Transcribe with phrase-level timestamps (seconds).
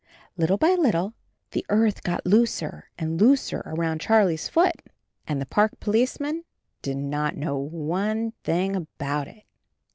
[0.35, 1.13] Little by little
[1.51, 2.37] the earth got 46 CHARLIE
[2.73, 4.81] looser and looser around Charlie's foot.
[5.27, 6.43] And the Park Policeman
[6.81, 9.43] did not know one thing about it.